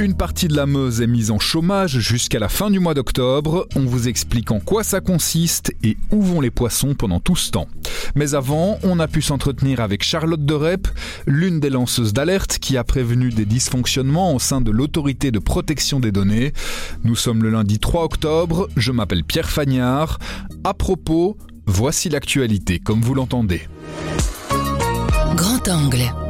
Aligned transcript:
Une 0.00 0.14
partie 0.14 0.46
de 0.46 0.54
la 0.54 0.66
Meuse 0.66 1.00
est 1.00 1.08
mise 1.08 1.32
en 1.32 1.40
chômage 1.40 1.98
jusqu'à 1.98 2.38
la 2.38 2.48
fin 2.48 2.70
du 2.70 2.78
mois 2.78 2.94
d'octobre. 2.94 3.66
On 3.74 3.80
vous 3.80 4.06
explique 4.06 4.52
en 4.52 4.60
quoi 4.60 4.84
ça 4.84 5.00
consiste 5.00 5.72
et 5.82 5.96
où 6.12 6.22
vont 6.22 6.40
les 6.40 6.52
poissons 6.52 6.94
pendant 6.94 7.18
tout 7.18 7.34
ce 7.34 7.50
temps. 7.50 7.66
Mais 8.14 8.36
avant, 8.36 8.78
on 8.84 9.00
a 9.00 9.08
pu 9.08 9.22
s'entretenir 9.22 9.80
avec 9.80 10.04
Charlotte 10.04 10.44
de 10.44 10.54
Rep, 10.54 10.86
l'une 11.26 11.58
des 11.58 11.68
lanceuses 11.68 12.12
d'alerte 12.12 12.58
qui 12.60 12.76
a 12.76 12.84
prévenu 12.84 13.30
des 13.30 13.44
dysfonctionnements 13.44 14.36
au 14.36 14.38
sein 14.38 14.60
de 14.60 14.70
l'autorité 14.70 15.32
de 15.32 15.40
protection 15.40 15.98
des 15.98 16.12
données. 16.12 16.52
Nous 17.02 17.16
sommes 17.16 17.42
le 17.42 17.50
lundi 17.50 17.80
3 17.80 18.04
octobre, 18.04 18.68
je 18.76 18.92
m'appelle 18.92 19.24
Pierre 19.24 19.50
Fagnard. 19.50 20.20
À 20.62 20.74
propos, 20.74 21.36
voici 21.66 22.08
l'actualité 22.08 22.78
comme 22.78 23.00
vous 23.00 23.14
l'entendez. 23.14 23.62
Grand 25.34 25.68
angle. 25.68 26.27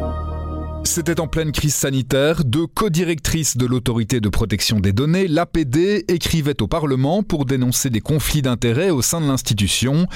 C'était 0.85 1.21
en 1.21 1.27
pleine 1.27 1.53
crise 1.53 1.75
sanitaire. 1.75 2.45
Deux 2.45 2.67
co-directrices 2.67 3.57
de 3.57 3.67
l'autorité 3.67 4.21
de 4.21 4.29
protection 4.29 4.81
des 4.81 4.93
données, 4.93 5.29
l'APD, 5.29 6.05
écrivaient 6.09 6.61
au 6.63 6.67
Parlement 6.67 7.23
pour 7.23 7.45
dénoncer 7.45 7.91
des 7.91 8.01
conflits 8.01 8.43
d'intérêts 8.43 8.91
au 8.91 9.03
sein 9.03 9.21
de 9.21 9.27
l'institution. 9.27 10.07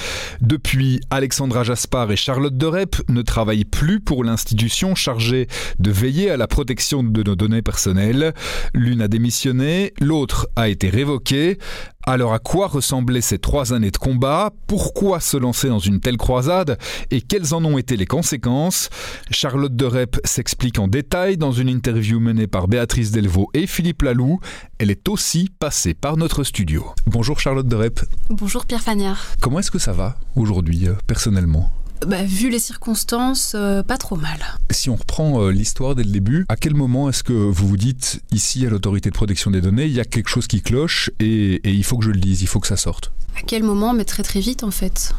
Depuis, 0.40 1.00
Alexandra 1.10 1.62
Jaspard 1.62 2.10
et 2.10 2.16
Charlotte 2.16 2.56
de 2.56 2.66
Rep 2.66 2.96
ne 3.08 3.22
travaillent 3.22 3.64
plus 3.64 4.00
pour 4.00 4.24
l'institution 4.24 4.94
chargée 4.94 5.46
de 5.78 5.90
veiller 5.90 6.30
à 6.30 6.36
la 6.36 6.46
protection 6.46 7.02
de 7.02 7.22
nos 7.22 7.36
données 7.36 7.62
personnelles. 7.62 8.32
L'une 8.74 9.02
a 9.02 9.08
démissionné, 9.08 9.92
l'autre 10.00 10.48
a 10.56 10.68
été 10.68 10.88
révoquée. 10.88 11.58
Alors 12.04 12.34
à 12.34 12.40
quoi 12.40 12.66
ressemblaient 12.66 13.20
ces 13.20 13.38
trois 13.38 13.72
années 13.72 13.92
de 13.92 13.96
combat? 13.96 14.50
Pourquoi 14.66 15.20
se 15.20 15.36
lancer 15.36 15.68
dans 15.68 15.78
une 15.78 16.00
telle 16.00 16.16
croisade? 16.16 16.76
Et 17.12 17.20
quelles 17.20 17.54
en 17.54 17.64
ont 17.64 17.78
été 17.78 17.96
les 17.96 18.06
conséquences? 18.06 18.90
Charlotte 19.30 19.76
de 19.76 19.84
Rep 19.84 20.18
s'explique 20.24 20.80
en 20.80 20.88
détail 20.88 21.36
dans 21.36 21.52
une 21.52 21.68
interview 21.68 22.18
menée 22.18 22.48
par 22.48 22.66
Béatrice 22.66 23.12
Delvaux 23.12 23.50
et 23.54 23.68
Philippe 23.68 24.02
Laloux. 24.02 24.40
Elle 24.78 24.90
est 24.90 25.08
aussi 25.08 25.48
passée 25.60 25.94
par 25.94 26.16
notre 26.16 26.42
studio. 26.42 26.84
Bonjour 27.06 27.38
Charlotte 27.38 27.68
de 27.68 27.76
Rep. 27.76 28.00
Bonjour 28.30 28.66
Pierre 28.66 28.82
Fagnard. 28.82 29.24
Comment 29.40 29.60
est-ce 29.60 29.70
que 29.70 29.78
ça 29.78 29.92
va 29.92 30.16
aujourd'hui, 30.34 30.88
euh, 30.88 30.94
personnellement? 31.06 31.70
Bah, 32.06 32.22
vu 32.24 32.50
les 32.50 32.58
circonstances, 32.58 33.52
euh, 33.54 33.82
pas 33.82 33.98
trop 33.98 34.16
mal. 34.16 34.38
Si 34.70 34.90
on 34.90 34.96
reprend 34.96 35.42
euh, 35.42 35.50
l'histoire 35.50 35.94
dès 35.94 36.04
le 36.04 36.10
début, 36.10 36.44
à 36.48 36.56
quel 36.56 36.74
moment 36.74 37.08
est-ce 37.08 37.22
que 37.22 37.32
vous 37.32 37.68
vous 37.68 37.76
dites, 37.76 38.22
ici 38.32 38.66
à 38.66 38.70
l'autorité 38.70 39.10
de 39.10 39.14
protection 39.14 39.50
des 39.50 39.60
données, 39.60 39.86
il 39.86 39.92
y 39.92 40.00
a 40.00 40.04
quelque 40.04 40.28
chose 40.28 40.46
qui 40.46 40.62
cloche 40.62 41.10
et, 41.20 41.54
et 41.54 41.70
il 41.70 41.84
faut 41.84 41.98
que 41.98 42.04
je 42.04 42.10
le 42.10 42.20
dise, 42.20 42.42
il 42.42 42.48
faut 42.48 42.60
que 42.60 42.66
ça 42.66 42.76
sorte? 42.76 43.12
À 43.36 43.42
quel 43.46 43.62
moment? 43.62 43.92
Mais 43.94 44.04
très 44.04 44.22
très 44.22 44.40
vite 44.40 44.62
en 44.62 44.70
fait. 44.70 45.14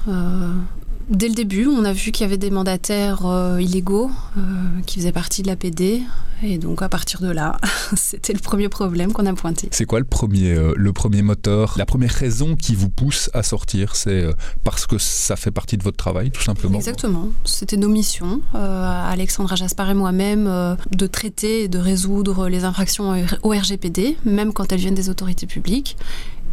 Dès 1.09 1.27
le 1.27 1.33
début, 1.33 1.67
on 1.67 1.83
a 1.83 1.91
vu 1.91 2.11
qu'il 2.11 2.23
y 2.23 2.27
avait 2.27 2.37
des 2.37 2.49
mandataires 2.49 3.25
euh, 3.25 3.61
illégaux 3.61 4.09
euh, 4.37 4.41
qui 4.85 4.99
faisaient 4.99 5.11
partie 5.11 5.41
de 5.41 5.47
l'APD. 5.47 6.01
Et 6.45 6.57
donc 6.57 6.81
à 6.81 6.89
partir 6.89 7.21
de 7.21 7.29
là, 7.29 7.57
c'était 7.95 8.33
le 8.33 8.39
premier 8.39 8.69
problème 8.69 9.13
qu'on 9.13 9.25
a 9.25 9.33
pointé. 9.33 9.69
C'est 9.71 9.85
quoi 9.85 9.99
le 9.99 10.05
premier, 10.05 10.51
euh, 10.51 10.73
le 10.75 10.93
premier 10.93 11.21
moteur, 11.21 11.75
la 11.77 11.85
première 11.85 12.11
raison 12.11 12.55
qui 12.55 12.75
vous 12.75 12.89
pousse 12.89 13.29
à 13.33 13.43
sortir 13.43 13.95
C'est 13.95 14.25
parce 14.63 14.87
que 14.87 14.97
ça 14.97 15.35
fait 15.35 15.51
partie 15.51 15.77
de 15.77 15.83
votre 15.83 15.97
travail, 15.97 16.31
tout 16.31 16.41
simplement? 16.41 16.77
Exactement. 16.77 17.29
C'était 17.45 17.77
nos 17.77 17.89
missions, 17.89 18.41
Alexandra 18.53 19.55
Jaspar 19.55 19.89
et 19.89 19.93
moi-même, 19.93 20.77
de 20.91 21.07
traiter 21.07 21.63
et 21.63 21.67
de 21.67 21.79
résoudre 21.79 22.49
les 22.49 22.63
infractions 22.65 23.13
au 23.43 23.49
RGPD, 23.49 24.17
même 24.25 24.53
quand 24.53 24.71
elles 24.71 24.79
viennent 24.79 24.95
des 24.95 25.09
autorités 25.09 25.47
publiques. 25.47 25.97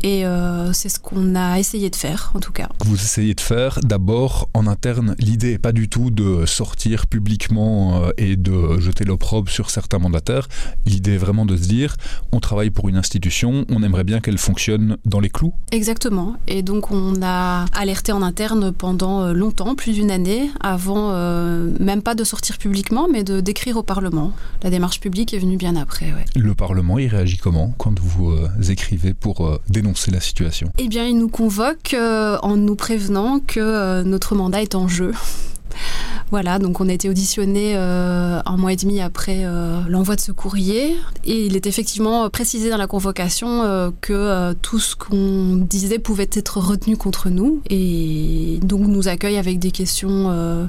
Et 0.02 0.24
euh, 0.24 0.72
c'est 0.72 0.88
ce 0.88 0.98
qu'on 0.98 1.34
a 1.34 1.58
essayé 1.58 1.90
de 1.90 1.96
faire, 1.96 2.32
en 2.34 2.40
tout 2.40 2.52
cas. 2.52 2.68
Vous 2.84 2.96
essayez 2.96 3.34
de 3.34 3.40
faire 3.40 3.78
d'abord 3.82 4.48
en 4.54 4.66
interne. 4.66 5.14
L'idée 5.18 5.52
n'est 5.52 5.58
pas 5.58 5.72
du 5.72 5.88
tout 5.88 6.10
de 6.10 6.46
sortir 6.46 7.06
publiquement 7.06 8.04
euh, 8.04 8.10
et 8.16 8.36
de 8.36 8.80
jeter 8.80 9.04
l'opprobre 9.04 9.50
sur 9.50 9.70
certains 9.70 9.98
mandataires. 9.98 10.48
L'idée 10.86 11.14
est 11.14 11.18
vraiment 11.18 11.46
de 11.46 11.56
se 11.56 11.68
dire 11.68 11.96
on 12.32 12.40
travaille 12.40 12.70
pour 12.70 12.88
une 12.88 12.96
institution, 12.96 13.64
on 13.70 13.82
aimerait 13.82 14.04
bien 14.04 14.20
qu'elle 14.20 14.38
fonctionne 14.38 14.96
dans 15.04 15.20
les 15.20 15.30
clous. 15.30 15.54
Exactement. 15.72 16.36
Et 16.46 16.62
donc 16.62 16.90
on 16.90 17.22
a 17.22 17.66
alerté 17.74 18.12
en 18.12 18.22
interne 18.22 18.72
pendant 18.72 19.22
euh, 19.22 19.32
longtemps, 19.32 19.74
plus 19.74 19.92
d'une 19.92 20.10
année, 20.10 20.50
avant 20.60 21.10
euh, 21.12 21.70
même 21.78 22.02
pas 22.02 22.14
de 22.14 22.24
sortir 22.24 22.58
publiquement, 22.58 23.08
mais 23.10 23.24
de 23.24 23.40
d'écrire 23.40 23.76
au 23.76 23.82
Parlement. 23.82 24.32
La 24.62 24.70
démarche 24.70 25.00
publique 25.00 25.34
est 25.34 25.38
venue 25.38 25.56
bien 25.56 25.76
après. 25.76 26.06
Ouais. 26.06 26.24
Le 26.36 26.54
Parlement, 26.54 26.98
il 26.98 27.08
réagit 27.08 27.36
comment 27.36 27.74
quand 27.78 27.98
vous 27.98 28.30
euh, 28.30 28.48
écrivez 28.68 29.14
pour 29.14 29.46
euh, 29.46 29.60
dénoncer 29.90 30.10
la 30.10 30.20
situation 30.20 30.70
Eh 30.78 30.88
bien, 30.88 31.04
il 31.04 31.18
nous 31.18 31.28
convoque 31.28 31.94
euh, 31.94 32.38
en 32.42 32.56
nous 32.56 32.76
prévenant 32.76 33.40
que 33.40 33.60
euh, 33.60 34.04
notre 34.04 34.34
mandat 34.34 34.62
est 34.62 34.74
en 34.74 34.88
jeu. 34.88 35.12
Voilà, 36.30 36.60
donc 36.60 36.80
on 36.80 36.88
a 36.88 36.92
été 36.92 37.10
auditionné 37.10 37.72
euh, 37.74 38.41
un 38.46 38.56
mois 38.56 38.72
et 38.72 38.76
demi 38.76 39.00
après 39.00 39.41
euh, 39.41 39.80
l'envoi 39.88 40.14
de 40.14 40.20
ce 40.20 40.30
courrier. 40.30 40.96
Et 41.24 41.46
il 41.46 41.56
est 41.56 41.66
effectivement 41.66 42.30
précisé 42.30 42.70
dans 42.70 42.76
la 42.76 42.86
convocation 42.86 43.62
euh, 43.64 43.91
que 44.00 44.52
tout 44.54 44.78
ce 44.78 44.94
qu'on 44.94 45.56
disait 45.56 45.98
pouvait 45.98 46.30
être 46.32 46.58
retenu 46.58 46.96
contre 46.96 47.30
nous. 47.30 47.62
Et 47.68 48.60
donc 48.62 48.86
nous 48.86 49.08
accueille 49.08 49.38
avec 49.38 49.58
des 49.58 49.72
questions 49.72 50.68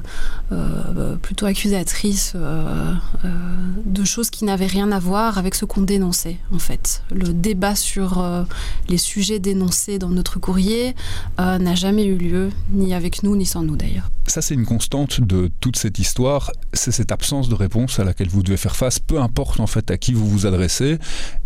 plutôt 1.22 1.46
accusatrices 1.46 2.34
de 2.34 4.04
choses 4.04 4.30
qui 4.30 4.44
n'avaient 4.44 4.66
rien 4.66 4.90
à 4.90 4.98
voir 4.98 5.38
avec 5.38 5.54
ce 5.54 5.64
qu'on 5.64 5.82
dénonçait, 5.82 6.38
en 6.52 6.58
fait. 6.58 7.02
Le 7.14 7.32
débat 7.32 7.76
sur 7.76 8.24
les 8.88 8.98
sujets 8.98 9.38
dénoncés 9.38 9.98
dans 9.98 10.08
notre 10.08 10.40
courrier 10.40 10.94
n'a 11.38 11.74
jamais 11.74 12.04
eu 12.04 12.16
lieu, 12.16 12.50
ni 12.72 12.94
avec 12.94 13.22
nous, 13.22 13.36
ni 13.36 13.46
sans 13.46 13.62
nous 13.62 13.76
d'ailleurs. 13.76 14.10
Ça, 14.26 14.40
c'est 14.40 14.54
une 14.54 14.66
constante 14.66 15.20
de 15.20 15.51
toute 15.60 15.76
cette 15.76 15.98
histoire, 15.98 16.50
c'est 16.72 16.92
cette 16.92 17.12
absence 17.12 17.48
de 17.48 17.54
réponse 17.54 17.98
à 17.98 18.04
laquelle 18.04 18.28
vous 18.28 18.42
devez 18.42 18.56
faire 18.56 18.76
face, 18.76 18.98
peu 18.98 19.20
importe 19.20 19.60
en 19.60 19.66
fait 19.66 19.90
à 19.90 19.98
qui 19.98 20.12
vous 20.12 20.28
vous 20.28 20.46
adressez. 20.46 20.98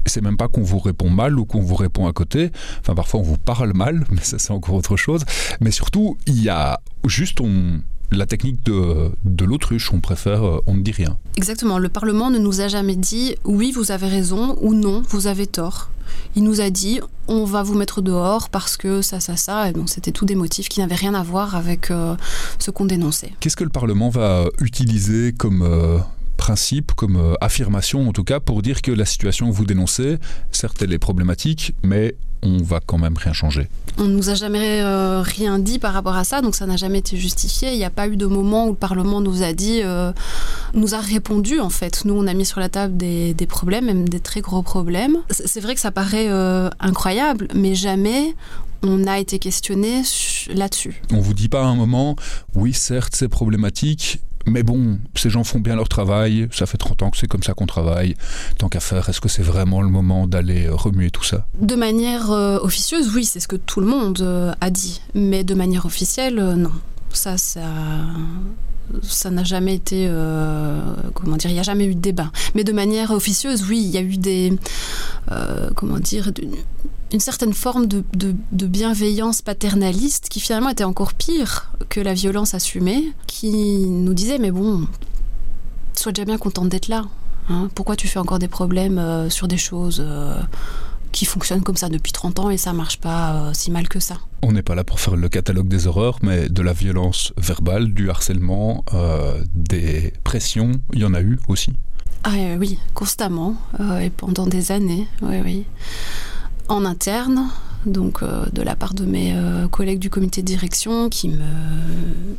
C'est 0.07 0.23
même 0.23 0.37
pas 0.37 0.49
qu'on 0.49 0.63
vous 0.63 0.79
répond 0.79 1.11
mal 1.11 1.39
ou 1.39 1.45
qu'on 1.45 1.61
vous 1.61 1.75
répond 1.75 2.07
à 2.07 2.13
côté. 2.13 2.51
Enfin, 2.81 2.95
parfois 2.95 3.21
on 3.21 3.25
vous 3.25 3.39
parle 3.39 3.73
mal, 3.75 4.05
mais 4.11 4.23
ça 4.23 4.39
c'est 4.39 4.53
encore 4.53 4.75
autre 4.75 4.97
chose. 4.97 5.25
Mais 5.61 5.71
surtout, 5.71 6.17
il 6.27 6.43
y 6.43 6.49
a 6.49 6.81
juste 7.07 7.41
on, 7.41 7.81
la 8.11 8.27
technique 8.27 8.65
de, 8.65 9.11
de 9.25 9.45
l'autruche, 9.45 9.93
on 9.93 10.01
préfère, 10.01 10.45
euh, 10.45 10.63
on 10.67 10.75
ne 10.75 10.83
dit 10.83 10.93
rien. 10.93 11.19
Exactement, 11.37 11.79
le 11.79 11.89
Parlement 11.89 12.31
ne 12.31 12.39
nous 12.39 12.61
a 12.61 12.69
jamais 12.69 12.97
dit 12.97 13.37
oui, 13.45 13.73
vous 13.73 13.91
avez 13.91 14.09
raison 14.09 14.57
ou 14.61 14.75
non, 14.75 15.03
vous 15.09 15.27
avez 15.27 15.47
tort. 15.47 15.91
Il 16.35 16.45
nous 16.45 16.61
a 16.61 16.71
dit 16.71 17.01
on 17.29 17.45
va 17.45 17.63
vous 17.63 17.75
mettre 17.75 18.03
dehors 18.03 18.49
parce 18.51 18.77
que 18.77 19.03
ça, 19.03 19.21
ça, 19.21 19.37
ça. 19.37 19.71
Et 19.71 19.75
c'était 19.87 20.13
tous 20.13 20.25
des 20.25 20.35
motifs 20.35 20.69
qui 20.69 20.81
n'avaient 20.81 20.95
rien 20.95 21.15
à 21.15 21.23
voir 21.23 21.57
avec 21.57 21.91
euh, 21.91 22.17
ce 22.59 22.71
qu'on 22.71 22.85
dénonçait. 22.85 23.33
Qu'est-ce 23.41 23.57
que 23.57 23.65
le 23.65 23.71
Parlement 23.71 24.09
va 24.09 24.47
utiliser 24.61 25.33
comme 25.33 25.63
euh, 25.63 25.99
principe, 26.37 26.93
comme 26.93 27.17
euh, 27.17 27.35
affirmation 27.41 28.09
en 28.09 28.13
tout 28.13 28.25
cas, 28.25 28.41
pour 28.41 28.63
dire 28.63 28.83
que 28.83 28.93
la 28.93 29.05
situation 29.05 29.51
que 29.51 29.55
vous 29.55 29.67
dénoncez, 29.67 30.19
certes 30.53 30.83
elle 30.83 30.93
est 30.93 30.99
problématique, 30.99 31.75
mais 31.83 32.15
on 32.43 32.59
va 32.63 32.81
quand 32.85 32.99
même 32.99 33.17
rien 33.17 33.33
changer 33.33 33.69
On 33.99 34.05
ne 34.05 34.13
nous 34.17 34.31
a 34.31 34.35
jamais 34.35 34.81
euh, 34.83 35.23
rien 35.23 35.59
dit 35.59 35.79
par 35.79 35.93
rapport 35.95 36.15
à 36.17 36.25
ça, 36.25 36.41
donc 36.43 36.55
ça 36.55 36.67
n'a 36.67 36.77
jamais 36.77 36.99
été 36.99 37.17
justifié. 37.17 37.73
Il 37.73 37.79
n'y 37.79 37.85
a 37.85 37.91
pas 37.91 38.07
eu 38.09 38.17
de 38.17 38.27
moment 38.27 38.67
où 38.67 38.71
le 38.71 38.77
Parlement 38.77 39.21
nous 39.21 39.43
a 39.43 39.53
dit, 39.53 39.81
euh, 39.83 40.13
nous 40.75 40.95
a 40.95 41.01
répondu 41.01 41.61
en 41.61 41.71
fait. 41.71 42.05
Nous, 42.05 42.15
on 42.15 42.27
a 42.27 42.35
mis 42.35 42.45
sur 42.45 42.61
la 42.61 42.69
table 42.69 42.97
des, 42.97 43.35
des 43.35 43.47
problèmes, 43.47 43.87
même 43.87 44.09
des 44.09 44.21
très 44.21 44.41
gros 44.43 44.63
problèmes. 44.63 45.17
C'est 45.31 45.61
vrai 45.61 45.75
que 45.75 45.81
ça 45.81 45.91
paraît 45.91 46.29
euh, 46.29 46.69
incroyable, 46.81 47.49
mais 47.55 47.75
jamais 47.75 48.35
on 48.83 49.07
a 49.07 49.19
été 49.19 49.39
questionné 49.39 50.05
su- 50.05 50.53
là-dessus. 50.53 51.03
On 51.13 51.21
vous 51.21 51.35
dit 51.35 51.49
pas 51.49 51.63
à 51.63 51.67
un 51.67 51.75
moment, 51.75 52.15
oui 52.55 52.73
certes 52.75 53.15
c'est 53.17 53.29
problématique, 53.29 54.21
mais 54.47 54.63
bon, 54.63 54.99
ces 55.15 55.29
gens 55.29 55.45
font 55.45 55.61
bien 55.61 55.77
leur 55.77 55.89
travail, 55.89 56.49
ça 56.53 56.67
fait 56.67 56.79
30 56.79 57.03
ans 57.03 57.11
que 57.11 57.17
c'est 57.17 57.27
comme 57.27 57.43
ça 57.43 57.55
qu'on 57.55 57.67
travaille, 57.67 58.15
tant 58.59 58.69
qu'à 58.69 58.81
faire, 58.81 59.09
est-ce 59.09 59.21
que 59.21 59.29
c'est 59.29 59.43
vraiment 59.43 59.83
le 59.83 59.89
moment 59.89 60.27
d'aller 60.27 60.67
euh, 60.67 60.75
remuer 60.75 61.11
tout 61.11 61.25
ça? 61.25 61.47
De 61.61 61.75
manière 61.75 62.31
euh, 62.31 62.59
officieuse, 62.61 63.13
oui, 63.15 63.25
c'est 63.25 63.41
ce 63.41 63.49
que 63.49 63.57
tout 63.57 63.81
le 63.81 63.87
monde 63.87 64.21
euh, 64.21 64.53
a 64.61 64.71
dit, 64.71 65.01
mais 65.15 65.45
de 65.45 65.55
manière 65.55 65.85
officielle, 65.85 66.37
non. 66.57 66.73
Ça, 67.13 67.39
ça, 67.39 67.63
ça 69.03 69.31
n'a 69.31 69.43
jamais 69.43 69.75
été, 69.75 70.11
comment 71.15 71.37
dire, 71.37 71.51
il 71.51 71.55
n'y 71.55 71.61
a 71.61 71.63
jamais 71.63 71.87
eu 71.87 71.95
de 71.95 72.01
débat. 72.01 72.31
Mais 72.55 72.63
de 72.63 72.73
manière 72.73 73.11
officieuse, 73.11 73.65
oui, 73.67 73.81
il 73.83 73.91
y 73.91 73.97
a 73.97 74.03
eu 74.03 74.19
des, 74.19 74.53
comment 75.77 75.99
dire, 75.99 76.31
une 77.13 77.21
certaine 77.21 77.53
forme 77.55 77.87
de, 77.87 78.03
de- 78.15 78.35
de 78.53 78.67
bienveillance 78.67 79.41
paternaliste 79.43 80.29
qui 80.29 80.41
finalement 80.41 80.71
était 80.71 80.85
encore 80.85 81.15
pire 81.15 81.71
que 81.89 82.01
la 82.01 82.15
violence 82.15 82.55
assumée, 82.55 83.13
qui 83.27 83.87
nous 83.87 84.15
disait, 84.15 84.39
mais 84.39 84.51
bon, 84.51 84.87
sois 85.95 86.13
déjà 86.13 86.25
bien 86.25 86.39
contente 86.39 86.69
d'être 86.69 86.89
là. 86.89 87.05
hein. 87.49 87.69
Pourquoi 87.75 87.97
tu 87.97 88.09
fais 88.09 88.19
encore 88.19 88.39
des 88.39 88.49
problèmes 88.49 88.99
euh, 88.99 89.31
sur 89.31 89.47
des 89.49 89.57
choses 89.57 90.03
euh, 90.05 90.41
qui 91.13 91.25
fonctionne 91.25 91.63
comme 91.63 91.77
ça 91.77 91.89
depuis 91.89 92.13
30 92.13 92.41
ans 92.41 92.51
et 92.51 92.57
ça 92.57 92.73
marche 92.73 92.99
pas 92.99 93.53
si 93.55 93.71
mal 93.71 93.89
que 93.89 94.01
ça? 94.01 94.17
On 94.43 94.53
n'est 94.53 94.63
pas 94.63 94.75
là 94.75 94.85
pour 94.85 94.99
faire 95.01 95.17
le 95.17 95.29
catalogue 95.29 95.69
des 95.69 95.87
horreurs, 95.87 96.19
mais 96.23 96.49
de 96.49 96.63
la 96.63 96.73
violence 96.73 97.33
verbale, 97.39 97.95
du 97.95 98.11
harcèlement, 98.11 98.85
des 99.55 100.13
pressions, 100.25 100.73
il 100.93 101.01
y 101.01 101.05
en 101.05 101.15
a 101.15 101.21
eu 101.23 101.39
aussi. 101.49 101.73
Ah 102.25 102.33
oui, 102.59 102.79
constamment 102.95 103.57
et 104.03 104.11
pendant 104.11 104.47
des 104.47 104.73
années, 104.73 105.07
oui, 105.23 105.37
oui. 105.45 105.65
En 106.69 106.85
interne, 106.85 107.49
donc 107.87 108.23
euh, 108.23 108.45
de 108.53 108.61
la 108.61 108.75
part 108.75 108.93
de 108.93 109.05
mes 109.05 109.33
euh, 109.35 109.69
collègues 109.69 110.01
du 110.01 110.11
comité 110.11 110.43
de 110.43 110.47
direction 110.47 111.09
qui 111.09 111.29
me 111.29 111.45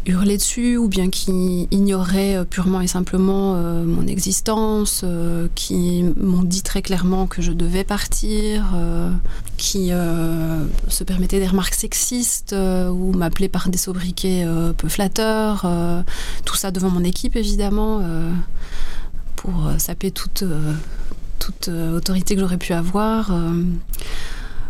hurlaient 0.05 0.37
dessus 0.37 0.75
ou 0.75 0.89
bien 0.89 1.09
qui 1.09 1.67
ignoraient 1.71 2.35
euh, 2.35 2.43
purement 2.43 2.81
et 2.81 2.87
simplement 2.87 3.53
mon 3.57 4.05
existence, 4.05 5.05
qui 5.55 6.03
m'ont 6.17 6.43
dit 6.43 6.61
très 6.61 6.81
clairement 6.81 7.27
que 7.27 7.41
je 7.41 7.53
devais 7.53 7.83
partir, 7.83 8.75
qui 9.57 9.89
se 9.89 11.03
permettaient 11.03 11.39
des 11.39 11.47
remarques 11.47 11.75
sexistes 11.75 12.53
ou 12.53 13.13
m'appelaient 13.13 13.49
par 13.49 13.69
des 13.69 13.77
sobriquets 13.77 14.45
peu 14.77 14.89
flatteurs, 14.89 15.65
tout 16.45 16.55
ça 16.55 16.71
devant 16.71 16.89
mon 16.89 17.03
équipe 17.03 17.35
évidemment, 17.35 18.01
pour 19.35 19.71
saper 19.77 20.11
toute, 20.11 20.43
toute 21.53 21.69
autorité 21.69 22.35
que 22.35 22.41
j'aurais 22.41 22.57
pu 22.57 22.73
avoir. 22.73 23.31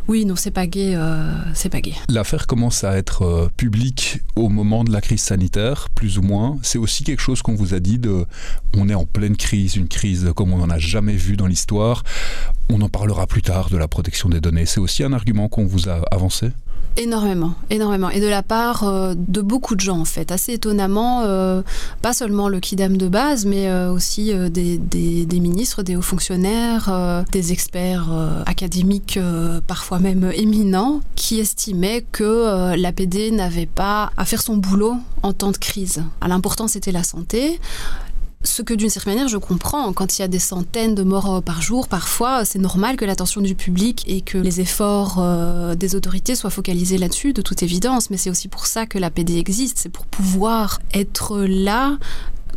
Oui, 0.07 0.24
non, 0.24 0.38
c'est 0.38 0.51
pas 0.51 0.68
gay, 0.68 0.95
euh, 0.95 1.33
c'est 1.53 1.68
pas 1.68 1.81
gay. 1.81 1.94
L'affaire 2.07 2.47
commence 2.47 2.85
à 2.85 2.97
être 2.97 3.24
euh, 3.24 3.50
publique 3.57 4.21
au 4.38 4.47
moment 4.47 4.85
de 4.85 4.91
la 4.91 5.01
crise 5.01 5.21
sanitaire, 5.21 5.89
plus 5.94 6.18
ou 6.18 6.21
moins. 6.21 6.57
C'est 6.62 6.77
aussi 6.77 7.03
quelque 7.03 7.19
chose 7.19 7.41
qu'on 7.41 7.56
vous 7.56 7.74
a 7.74 7.81
dit 7.81 8.00
de, 8.00 8.25
on 8.74 8.88
est 8.88 8.95
en 8.95 9.06
pleine 9.06 9.35
crise, 9.35 9.75
une 9.75 9.89
crise 9.89 10.31
comme 10.33 10.53
on 10.53 10.59
n'en 10.59 10.69
a 10.69 10.79
jamais 10.79 11.15
vu 11.15 11.35
dans 11.35 11.45
l'histoire. 11.45 12.03
On 12.69 12.80
en 12.81 12.88
parlera 12.88 13.27
plus 13.27 13.41
tard 13.41 13.69
de 13.69 13.75
la 13.75 13.89
protection 13.89 14.30
des 14.30 14.39
données. 14.39 14.65
C'est 14.65 14.80
aussi 14.80 15.03
un 15.03 15.12
argument 15.12 15.50
qu'on 15.50 15.65
vous 15.65 15.89
a 15.89 16.01
avancé? 16.09 16.51
Énormément, 16.99 17.53
énormément. 17.69 18.09
Et 18.09 18.19
de 18.19 18.27
la 18.27 18.41
part 18.41 18.83
euh, 18.83 19.13
de 19.15 19.41
beaucoup 19.41 19.75
de 19.75 19.81
gens, 19.81 19.99
en 19.99 20.05
fait. 20.05 20.31
Assez 20.31 20.53
étonnamment, 20.53 21.21
euh, 21.25 21.61
pas 22.01 22.11
seulement 22.11 22.49
le 22.49 22.59
Kidam 22.59 22.97
de 22.97 23.07
base, 23.07 23.45
mais 23.45 23.69
euh, 23.69 23.91
aussi 23.91 24.33
des, 24.49 24.79
des, 24.79 25.39
ministres, 25.39 25.83
des 25.83 25.95
hauts 25.95 26.01
fonctionnaires, 26.01 27.23
des 27.31 27.51
experts 27.51 28.09
académiques, 28.47 29.19
parfois 29.67 29.99
même 29.99 30.31
éminents, 30.33 31.01
qui 31.15 31.39
estimaient 31.39 32.03
que 32.11 32.75
l'APD 32.75 33.29
n'avait 33.31 33.67
pas 33.67 34.11
à 34.17 34.25
faire 34.25 34.41
son 34.41 34.57
boulot 34.57 34.95
en 35.21 35.33
temps 35.33 35.51
de 35.51 35.57
crise. 35.57 36.03
L'important, 36.25 36.67
c'était 36.67 36.91
la 36.91 37.03
santé. 37.03 37.59
Ce 38.47 38.61
que 38.61 38.73
d'une 38.73 38.89
certaine 38.89 39.15
manière 39.15 39.27
je 39.27 39.38
comprends, 39.38 39.91
quand 39.91 40.17
il 40.17 40.21
y 40.21 40.25
a 40.25 40.29
des 40.29 40.39
centaines 40.39 40.95
de 40.95 41.03
morts 41.03 41.35
euh, 41.35 41.41
par 41.41 41.61
jour, 41.61 41.89
parfois 41.89 42.45
c'est 42.45 42.59
normal 42.59 42.95
que 42.95 43.03
l'attention 43.03 43.41
du 43.41 43.55
public 43.55 44.05
et 44.07 44.21
que 44.21 44.38
les 44.38 44.61
efforts 44.61 45.17
euh, 45.19 45.75
des 45.75 45.95
autorités 45.95 46.33
soient 46.33 46.49
focalisés 46.49 46.97
là-dessus, 46.97 47.33
de 47.33 47.41
toute 47.41 47.61
évidence, 47.61 48.09
mais 48.09 48.15
c'est 48.15 48.29
aussi 48.29 48.47
pour 48.47 48.65
ça 48.65 48.85
que 48.85 48.97
la 48.97 49.09
PD 49.09 49.38
existe, 49.38 49.79
c'est 49.79 49.89
pour 49.89 50.05
pouvoir 50.05 50.79
être 50.94 51.39
là 51.39 51.97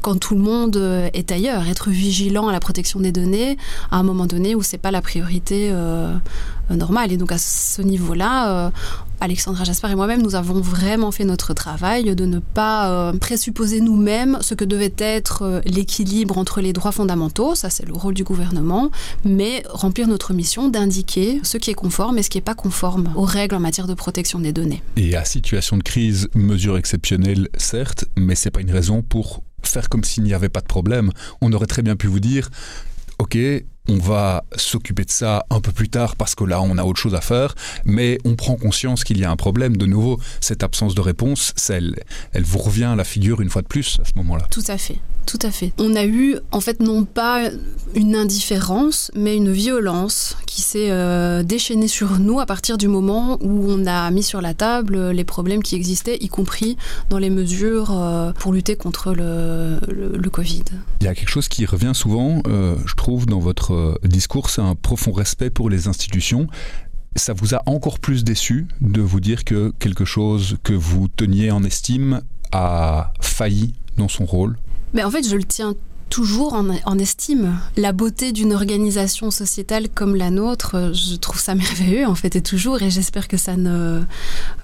quand 0.00 0.18
tout 0.18 0.34
le 0.34 0.40
monde 0.40 0.76
euh, 0.76 1.08
est 1.12 1.32
ailleurs, 1.32 1.66
être 1.68 1.90
vigilant 1.90 2.48
à 2.48 2.52
la 2.52 2.60
protection 2.60 3.00
des 3.00 3.12
données 3.12 3.56
à 3.90 3.98
un 3.98 4.02
moment 4.02 4.26
donné 4.26 4.54
où 4.54 4.62
c'est 4.62 4.78
pas 4.78 4.90
la 4.90 5.02
priorité 5.02 5.70
euh, 5.72 6.14
normale. 6.70 7.12
Et 7.12 7.16
donc 7.16 7.32
à 7.32 7.38
ce 7.38 7.82
niveau-là, 7.82 8.66
euh, 8.66 8.70
Alexandra 9.20 9.64
Jasper 9.64 9.90
et 9.90 9.94
moi-même, 9.94 10.22
nous 10.22 10.34
avons 10.34 10.60
vraiment 10.60 11.10
fait 11.10 11.24
notre 11.24 11.52
travail 11.52 12.14
de 12.14 12.24
ne 12.24 12.38
pas 12.38 13.12
présupposer 13.20 13.82
nous-mêmes 13.82 14.38
ce 14.40 14.54
que 14.54 14.64
devait 14.64 14.94
être 14.96 15.60
l'équilibre 15.66 16.38
entre 16.38 16.62
les 16.62 16.72
droits 16.72 16.92
fondamentaux, 16.92 17.54
ça 17.54 17.68
c'est 17.68 17.84
le 17.84 17.92
rôle 17.92 18.14
du 18.14 18.24
gouvernement, 18.24 18.90
mais 19.26 19.62
remplir 19.68 20.08
notre 20.08 20.32
mission 20.32 20.68
d'indiquer 20.68 21.40
ce 21.42 21.58
qui 21.58 21.70
est 21.70 21.74
conforme 21.74 22.16
et 22.16 22.22
ce 22.22 22.30
qui 22.30 22.38
n'est 22.38 22.42
pas 22.42 22.54
conforme 22.54 23.10
aux 23.14 23.24
règles 23.24 23.56
en 23.56 23.60
matière 23.60 23.86
de 23.86 23.92
protection 23.92 24.38
des 24.38 24.54
données. 24.54 24.82
Et 24.96 25.14
à 25.14 25.26
situation 25.26 25.76
de 25.76 25.82
crise, 25.82 26.28
mesure 26.34 26.78
exceptionnelle, 26.78 27.48
certes, 27.58 28.06
mais 28.16 28.34
c'est 28.34 28.50
pas 28.50 28.62
une 28.62 28.70
raison 28.70 29.02
pour 29.02 29.42
faire 29.66 29.88
comme 29.88 30.04
s'il 30.04 30.24
n'y 30.24 30.34
avait 30.34 30.48
pas 30.48 30.60
de 30.60 30.66
problème. 30.66 31.10
On 31.40 31.52
aurait 31.52 31.66
très 31.66 31.82
bien 31.82 31.96
pu 31.96 32.06
vous 32.06 32.20
dire, 32.20 32.50
ok, 33.18 33.36
on 33.90 33.98
va 33.98 34.44
s'occuper 34.54 35.04
de 35.04 35.10
ça 35.10 35.44
un 35.50 35.60
peu 35.60 35.72
plus 35.72 35.88
tard 35.88 36.14
parce 36.14 36.36
que 36.36 36.44
là 36.44 36.62
on 36.62 36.78
a 36.78 36.84
autre 36.84 37.00
chose 37.00 37.16
à 37.16 37.20
faire, 37.20 37.56
mais 37.84 38.18
on 38.24 38.36
prend 38.36 38.54
conscience 38.54 39.02
qu'il 39.02 39.18
y 39.18 39.24
a 39.24 39.30
un 39.30 39.36
problème. 39.36 39.76
De 39.76 39.86
nouveau, 39.86 40.20
cette 40.40 40.62
absence 40.62 40.94
de 40.94 41.00
réponse, 41.00 41.52
elle, 41.68 41.96
elle 42.32 42.44
vous 42.44 42.58
revient 42.58 42.84
à 42.84 42.94
la 42.94 43.04
figure 43.04 43.40
une 43.40 43.50
fois 43.50 43.62
de 43.62 43.66
plus 43.66 43.98
à 44.00 44.04
ce 44.04 44.12
moment-là. 44.16 44.46
Tout 44.50 44.62
à 44.68 44.78
fait. 44.78 44.98
Tout 45.26 45.38
à 45.42 45.50
fait. 45.50 45.72
On 45.78 45.94
a 45.94 46.04
eu, 46.04 46.38
en 46.50 46.60
fait, 46.60 46.80
non 46.80 47.04
pas 47.04 47.50
une 47.94 48.16
indifférence, 48.16 49.10
mais 49.14 49.36
une 49.36 49.52
violence 49.52 50.36
qui 50.46 50.60
s'est 50.60 50.90
euh, 50.90 51.42
déchaînée 51.42 51.88
sur 51.88 52.18
nous 52.18 52.40
à 52.40 52.46
partir 52.46 52.78
du 52.78 52.88
moment 52.88 53.38
où 53.40 53.70
on 53.70 53.86
a 53.86 54.10
mis 54.10 54.22
sur 54.22 54.40
la 54.40 54.54
table 54.54 55.10
les 55.10 55.24
problèmes 55.24 55.62
qui 55.62 55.76
existaient, 55.76 56.16
y 56.20 56.28
compris 56.28 56.76
dans 57.10 57.18
les 57.18 57.30
mesures 57.30 57.90
euh, 57.92 58.32
pour 58.32 58.52
lutter 58.52 58.74
contre 58.74 59.12
le, 59.12 59.78
le, 59.88 60.30
Covid. 60.30 60.64
Il 61.00 61.04
y 61.04 61.08
a 61.08 61.14
quelque 61.14 61.28
chose 61.28 61.48
qui 61.48 61.64
revient 61.66 61.92
souvent, 61.94 62.42
euh, 62.48 62.76
je 62.86 62.94
trouve, 62.94 63.26
dans 63.26 63.40
votre 63.40 63.72
discours, 64.04 64.50
c'est 64.50 64.60
un 64.60 64.74
profond 64.74 65.12
respect 65.12 65.50
pour 65.50 65.70
les 65.70 65.88
institutions. 65.88 66.46
Ça 67.16 67.32
vous 67.32 67.54
a 67.54 67.62
encore 67.66 67.98
plus 67.98 68.22
déçu 68.24 68.66
de 68.80 69.00
vous 69.00 69.20
dire 69.20 69.44
que 69.44 69.72
quelque 69.78 70.04
chose 70.04 70.58
que 70.62 70.72
vous 70.72 71.08
teniez 71.08 71.50
en 71.50 71.64
estime 71.64 72.22
a 72.52 73.12
failli 73.20 73.74
dans 73.96 74.08
son 74.08 74.24
rôle? 74.24 74.56
Mais 74.94 75.02
en 75.02 75.10
fait, 75.10 75.28
je 75.28 75.36
le 75.36 75.44
tiens 75.44 75.74
toujours 76.10 76.54
en, 76.54 76.98
estime. 76.98 77.58
La 77.76 77.92
beauté 77.92 78.32
d'une 78.32 78.52
organisation 78.52 79.30
sociétale 79.30 79.88
comme 79.88 80.16
la 80.16 80.30
nôtre, 80.30 80.92
je 80.92 81.14
trouve 81.14 81.40
ça 81.40 81.54
merveilleux 81.54 82.06
en 82.06 82.16
fait 82.16 82.36
et 82.36 82.42
toujours 82.42 82.82
et 82.82 82.90
j'espère 82.90 83.28
que 83.28 83.36
ça 83.36 83.56
ne 83.56 84.02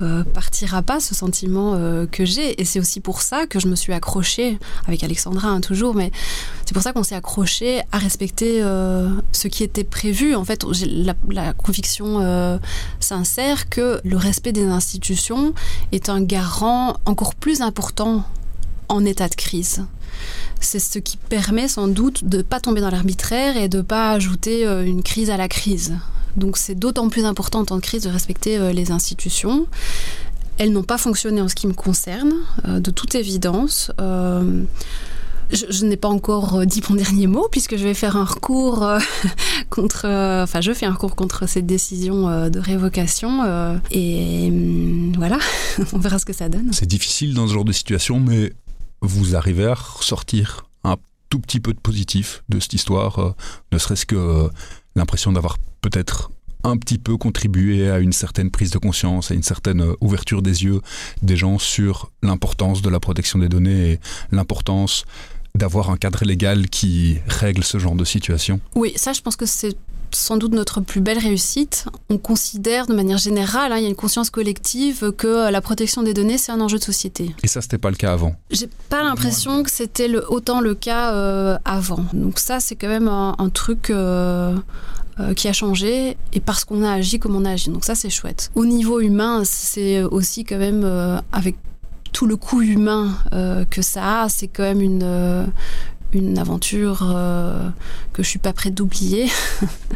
euh, 0.03 0.25
partira 0.25 0.83
pas 0.83 1.01
ce 1.01 1.15
sentiment 1.15 1.75
euh, 1.75 2.07
que 2.07 2.25
j'ai 2.25 2.61
et 2.61 2.65
c'est 2.65 2.81
aussi 2.81 3.01
pour 3.01 3.23
ça 3.23 3.47
que 3.47 3.61
je 3.61 3.69
me 3.69 3.77
suis 3.77 3.93
accrochée 3.93 4.59
avec 4.87 5.05
Alexandra 5.05 5.49
hein, 5.49 5.61
toujours 5.61 5.95
mais 5.95 6.11
c'est 6.67 6.75
pour 6.75 6.83
ça 6.83 6.93
qu'on 6.93 7.05
s'est 7.05 7.15
accroché 7.15 7.81
à 7.93 7.99
respecter 7.99 8.61
euh, 8.63 9.09
ce 9.31 9.47
qui 9.47 9.63
était 9.63 9.85
prévu 9.85 10.35
en 10.35 10.45
fait 10.45 10.65
j'ai 10.73 10.87
la, 10.87 11.53
conviction 11.53 12.59
sincère 12.99 13.69
que 13.69 14.01
le 14.05 14.17
respect 14.17 14.53
des 14.53 14.65
institutions 14.65 15.55
est 15.93 16.09
un 16.09 16.21
garant 16.21 16.97
encore 17.07 17.35
plus 17.35 17.61
important 17.61 18.25
en 18.88 19.05
état 19.05 19.29
de 19.29 19.35
crise. 19.35 19.85
C'est 20.61 20.79
ce 20.79 20.99
qui 20.99 21.17
permet 21.17 21.69
sans 21.69 21.88
doute 21.88 22.25
de 22.25 22.38
ne 22.38 22.43
pas 22.43 22.61
tomber 22.61 22.81
dans 22.81 22.91
l'arbitraire 22.91 23.56
et 23.56 23.69
de 23.69 23.79
ne 23.79 23.83
pas 23.83 24.12
ajouter 24.12 24.67
euh, 24.67 24.85
une 24.85 25.03
crise 25.03 25.31
à 25.31 25.37
la 25.37 25.49
crise. 25.49 25.94
Donc 26.37 26.56
c'est 26.56 26.75
d'autant 26.75 27.09
plus 27.09 27.25
important 27.25 27.61
en 27.61 27.65
temps 27.65 27.77
de 27.77 27.83
crise 27.83 28.03
de 28.03 28.11
respecter 28.11 28.59
euh, 28.59 28.73
les 28.73 28.91
institutions. 28.91 29.67
Elles 30.59 30.73
n'ont 30.73 30.83
pas 30.83 30.99
fonctionné 30.99 31.41
en 31.41 31.49
ce 31.49 31.55
qui 31.55 31.67
me 31.67 31.75
concerne, 31.75 32.33
euh, 32.67 32.81
de 32.81 32.90
toute 32.90 33.14
évidence. 33.14 33.90
Je, 35.52 35.85
n'ai 35.85 35.97
pas 35.97 36.09
encore 36.09 36.66
dit 36.66 36.83
mon 36.90 36.97
dernier 37.05 37.28
mot 37.28 37.47
puisque 37.49 37.76
je 37.76 37.85
vais 37.85 37.95
faire 37.95 38.16
un 38.16 38.25
recours 38.25 38.85
contre, 39.71 40.07
enfin 40.43 40.61
je 40.61 40.73
fais 40.73 40.87
un 40.87 40.93
recours 40.93 41.14
contre 41.14 41.49
cette 41.49 41.66
décision 41.66 42.49
de 42.50 42.59
révocation 42.59 43.78
et 43.93 44.49
hum, 44.49 45.12
voilà, 45.16 45.38
on 45.93 45.99
verra 45.99 46.19
ce 46.19 46.25
que 46.25 46.33
ça 46.33 46.49
donne. 46.49 46.71
C'est 46.73 46.87
difficile 46.87 47.35
dans 47.35 47.47
ce 47.47 47.55
genre 47.55 47.64
de 47.64 47.71
situation, 47.71 48.19
mais 48.19 48.55
vous 49.00 49.37
arrivez 49.37 49.67
à 49.67 49.75
ressortir 49.75 50.67
un 50.85 50.97
tout 51.29 51.41
petit 51.41 51.61
peu 51.61 51.73
de 51.73 51.81
positif 51.81 52.43
de 52.49 52.61
cette 52.61 52.73
histoire, 52.73 53.19
euh, 53.19 53.35
ne 53.73 53.79
serait-ce 53.79 54.07
que 54.07 54.17
euh, 54.17 54.49
l'impression 54.95 55.33
d'avoir 55.33 55.59
peut-être 55.81 56.31
un 56.65 56.76
petit 56.76 56.99
peu 56.99 57.17
contribué 57.17 57.91
à 57.91 57.99
une 57.99 58.12
certaine 58.12 58.50
prise 58.50 58.71
de 58.71 58.79
conscience, 58.79 59.31
à 59.31 59.35
une 59.35 59.43
certaine 59.43 59.83
euh, 59.83 59.95
ouverture 60.00 60.43
des 60.43 60.65
yeux 60.65 60.81
des 61.23 61.37
gens 61.37 61.59
sur 61.59 62.11
l'importance 62.23 62.83
de 62.83 62.88
la 62.88 63.00
protection 63.00 63.38
des 63.38 63.49
données 63.49 63.93
et 63.93 64.00
l'importance 64.33 65.05
d'avoir 65.55 65.91
un 65.91 65.97
cadre 65.97 66.25
légal 66.25 66.69
qui 66.69 67.19
règle 67.26 67.65
ce 67.65 67.79
genre 67.79 67.95
de 67.95 68.05
situation. 68.05 68.61
Oui, 68.75 68.93
ça 68.97 69.12
je 69.12 69.23
pense 69.23 69.37
que 69.37 69.47
c'est 69.47 69.76
sans 70.13 70.37
doute 70.37 70.53
notre 70.53 70.81
plus 70.81 71.01
belle 71.01 71.19
réussite. 71.19 71.87
On 72.11 72.19
considère 72.19 72.87
de 72.87 72.95
manière 72.95 73.19
générale, 73.19 73.73
hein, 73.73 73.77
il 73.79 73.83
y 73.83 73.87
a 73.87 73.89
une 73.89 73.95
conscience 73.95 74.31
collective 74.31 75.13
que 75.13 75.51
la 75.51 75.61
protection 75.61 76.03
des 76.03 76.15
données, 76.15 76.39
c'est 76.39 76.53
un 76.53 76.61
enjeu 76.61 76.79
de 76.79 76.85
société. 76.85 77.35
Et 77.43 77.49
ça, 77.49 77.61
c'était 77.61 77.79
pas 77.79 77.91
le 77.91 77.97
cas 77.97 78.13
avant 78.13 78.35
J'ai 78.51 78.69
pas 78.89 79.03
l'impression 79.03 79.63
que 79.63 79.71
c'était 79.71 80.09
le, 80.09 80.25
autant 80.31 80.61
le 80.61 80.75
cas 80.75 81.15
euh, 81.15 81.59
avant. 81.65 82.05
Donc 82.13 82.39
ça, 82.39 82.61
c'est 82.61 82.77
quand 82.77 82.89
même 82.89 83.09
un, 83.09 83.49
truc... 83.53 83.91
Euh, 83.91 84.55
euh, 85.19 85.33
qui 85.33 85.49
a 85.49 85.55
changé 85.55 86.19
et 86.35 86.41
parce 86.41 86.67
qu'on 86.67 86.83
a 86.83 86.93
agi 86.93 87.19
comme 87.19 87.37
on 87.37 87.47
a 87.47 87.53
agi. 87.53 87.71
Donc 87.71 87.87
ça 87.87 87.95
c'est 87.95 88.11
chouette. 88.11 88.51
Au 88.55 88.67
niveau 88.67 89.01
humain, 89.01 89.45
c'est 89.47 90.03
aussi 90.03 90.45
quand 90.45 90.59
même 90.59 90.85
avec 91.33 91.57
tout 92.13 92.27
le 92.27 92.37
coût 92.37 92.61
humain 92.61 93.17
que 93.71 93.81
ça 93.81 94.25
a, 94.25 94.29
c'est 94.29 94.47
quand 94.47 94.65
même 94.65 94.83
une, 94.83 95.47
une 96.13 96.39
aventure 96.39 97.03
euh, 97.05 97.69
que 98.13 98.23
je 98.23 98.29
suis 98.29 98.39
pas 98.39 98.53
prête 98.53 98.75
d'oublier, 98.75 99.29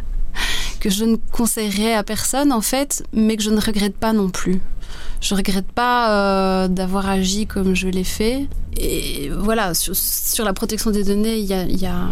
que 0.79 0.89
je 0.89 1.05
ne 1.05 1.15
conseillerais 1.31 1.93
à 1.93 2.03
personne 2.03 2.51
en 2.51 2.61
fait, 2.61 3.03
mais 3.13 3.37
que 3.37 3.43
je 3.43 3.49
ne 3.49 3.59
regrette 3.59 3.95
pas 3.95 4.13
non 4.13 4.29
plus. 4.29 4.61
Je 5.21 5.35
regrette 5.35 5.71
pas 5.71 6.63
euh, 6.63 6.67
d'avoir 6.67 7.07
agi 7.07 7.45
comme 7.45 7.75
je 7.75 7.87
l'ai 7.87 8.03
fait. 8.03 8.47
Et 8.77 9.29
voilà, 9.29 9.73
sur, 9.73 10.45
la 10.45 10.53
protection 10.53 10.91
des 10.91 11.03
données, 11.03 11.37
il 11.37 11.45
y, 11.45 11.85
a, 11.85 12.07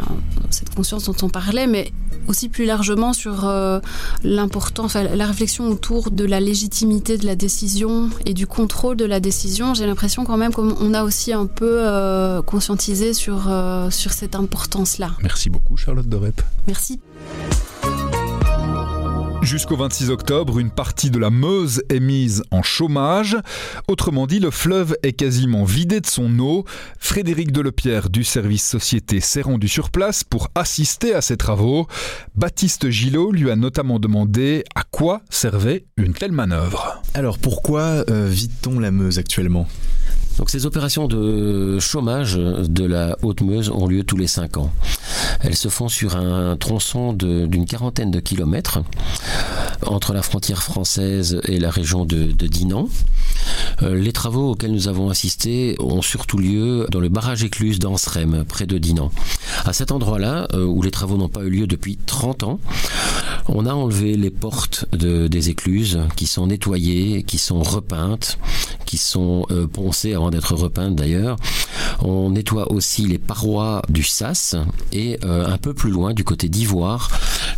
cette 0.51 0.75
conscience 0.75 1.05
dont 1.05 1.15
on 1.23 1.29
parlait, 1.29 1.65
mais 1.67 1.91
aussi 2.29 2.47
plus 2.47 2.65
largement 2.65 3.11
sur 3.11 3.47
euh, 3.47 3.79
l'importance, 4.23 4.93
la 4.93 5.25
réflexion 5.25 5.67
autour 5.67 6.11
de 6.11 6.23
la 6.23 6.39
légitimité 6.39 7.17
de 7.17 7.25
la 7.25 7.35
décision 7.35 8.09
et 8.25 8.33
du 8.33 8.47
contrôle 8.47 8.95
de 8.95 9.05
la 9.05 9.19
décision, 9.19 9.73
j'ai 9.73 9.87
l'impression 9.87 10.23
quand 10.25 10.37
même 10.37 10.53
qu'on 10.53 10.93
a 10.93 11.03
aussi 11.03 11.33
un 11.33 11.47
peu 11.47 11.79
euh, 11.79 12.41
conscientisé 12.41 13.13
sur, 13.13 13.47
euh, 13.49 13.89
sur 13.89 14.13
cette 14.13 14.35
importance-là. 14.35 15.11
Merci 15.21 15.49
beaucoup 15.49 15.75
Charlotte 15.75 16.07
Dorep. 16.07 16.41
Merci. 16.67 16.99
Jusqu'au 19.49 19.77
26 19.77 20.11
octobre, 20.11 20.59
une 20.59 20.69
partie 20.69 21.09
de 21.09 21.17
la 21.17 21.31
Meuse 21.31 21.81
est 21.89 21.99
mise 21.99 22.43
en 22.51 22.61
chômage. 22.61 23.35
Autrement 23.87 24.27
dit, 24.27 24.39
le 24.39 24.51
fleuve 24.51 24.95
est 25.01 25.13
quasiment 25.13 25.63
vidé 25.63 26.01
de 26.01 26.05
son 26.05 26.37
eau. 26.37 26.65
Frédéric 26.99 27.51
Delepierre 27.51 28.11
du 28.11 28.23
service 28.23 28.63
Société 28.63 29.19
s'est 29.19 29.41
rendu 29.41 29.67
sur 29.67 29.89
place 29.89 30.23
pour 30.23 30.49
assister 30.53 31.15
à 31.15 31.21
ces 31.21 31.35
travaux. 31.35 31.87
Baptiste 32.35 32.91
Gillot 32.91 33.31
lui 33.31 33.49
a 33.49 33.55
notamment 33.55 33.97
demandé 33.97 34.65
à 34.75 34.83
quoi 34.83 35.23
servait 35.31 35.85
une 35.97 36.13
telle 36.13 36.31
manœuvre. 36.31 37.01
Alors 37.15 37.39
pourquoi 37.39 38.05
euh, 38.07 38.27
vide-t-on 38.29 38.79
la 38.79 38.91
Meuse 38.91 39.17
actuellement? 39.17 39.67
Donc 40.39 40.49
ces 40.49 40.65
opérations 40.65 41.09
de 41.09 41.79
chômage 41.79 42.35
de 42.35 42.85
la 42.85 43.17
Haute-Meuse 43.23 43.69
ont 43.69 43.87
lieu 43.87 44.05
tous 44.05 44.15
les 44.15 44.25
5 44.25 44.55
ans. 44.55 44.71
Elles 45.41 45.57
se 45.57 45.67
font 45.67 45.89
sur 45.89 46.15
un 46.15 46.55
tronçon 46.55 47.11
d'une 47.11 47.65
quarantaine 47.65 48.09
de 48.09 48.21
kilomètres 48.21 48.79
entre 49.85 50.13
la 50.13 50.21
frontière 50.21 50.63
française 50.63 51.41
et 51.43 51.59
la 51.59 51.69
région 51.69 52.05
de, 52.05 52.31
Dinan. 52.47 52.87
Euh, 53.81 53.95
les 53.95 54.11
travaux 54.11 54.51
auxquels 54.51 54.71
nous 54.71 54.87
avons 54.87 55.09
assisté 55.09 55.75
ont 55.79 56.01
surtout 56.01 56.37
lieu 56.37 56.87
dans 56.91 56.99
le 56.99 57.09
barrage 57.09 57.43
écluse 57.43 57.79
d'Ansrem, 57.79 58.43
près 58.47 58.65
de 58.65 58.77
Dinan. 58.77 59.11
À 59.65 59.73
cet 59.73 59.91
endroit-là, 59.91 60.47
euh, 60.53 60.65
où 60.65 60.81
les 60.81 60.91
travaux 60.91 61.17
n'ont 61.17 61.29
pas 61.29 61.43
eu 61.43 61.49
lieu 61.49 61.67
depuis 61.67 61.97
30 61.97 62.43
ans, 62.43 62.59
on 63.47 63.65
a 63.65 63.73
enlevé 63.73 64.15
les 64.15 64.29
portes 64.29 64.85
des 64.93 65.49
écluses 65.49 65.99
qui 66.15 66.27
sont 66.27 66.47
nettoyées, 66.47 67.23
qui 67.23 67.37
sont 67.37 67.63
repeintes, 67.63 68.37
qui 68.85 68.97
sont 68.97 69.45
euh, 69.51 69.65
poncées 69.65 70.13
avant 70.13 70.29
d'être 70.29 70.55
repeintes 70.55 70.95
d'ailleurs. 70.95 71.37
On 72.01 72.29
nettoie 72.31 72.71
aussi 72.71 73.07
les 73.07 73.17
parois 73.17 73.81
du 73.89 74.03
sas 74.03 74.55
et 74.93 75.17
un 75.23 75.57
peu 75.57 75.73
plus 75.73 75.91
loin, 75.91 76.13
du 76.13 76.23
côté 76.23 76.47
d'Ivoire, 76.47 77.09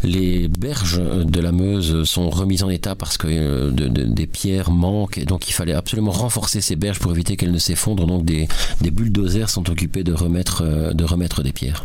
les 0.04 0.48
berges 0.48 1.00
de 1.00 1.40
la 1.40 1.52
Meuse 1.52 2.04
sont 2.06 2.30
remises 2.30 2.64
en 2.64 2.70
état 2.70 2.96
parce 2.96 3.18
que 3.18 3.70
des 3.70 4.28
pierres 4.28 4.72
manquent 4.72 5.20
et 5.20 5.26
donc 5.26 5.48
il 5.50 5.54
fallait 5.54 5.74
absolument 5.74 5.91
renforcer 6.00 6.62
ces 6.62 6.76
berges 6.76 7.00
pour 7.00 7.12
éviter 7.12 7.36
qu'elles 7.36 7.52
ne 7.52 7.60
s'effondrent. 7.60 8.08
Donc 8.08 8.26
des, 8.26 8.48
des 8.82 8.92
bulldozers 8.92 9.50
sont 9.50 9.70
occupés 9.70 10.04
de 10.04 10.14
remettre, 10.14 10.94
de 10.94 11.04
remettre 11.04 11.44
des 11.44 11.52
pierres. 11.52 11.84